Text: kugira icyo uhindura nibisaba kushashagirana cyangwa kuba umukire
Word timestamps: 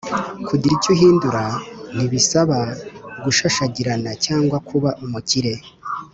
kugira 0.47 0.73
icyo 0.77 0.89
uhindura 0.95 1.43
nibisaba 1.95 2.59
kushashagirana 3.21 4.11
cyangwa 4.25 4.57
kuba 4.69 4.89
umukire 5.05 5.53